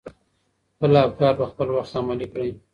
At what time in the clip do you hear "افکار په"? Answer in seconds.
1.07-1.45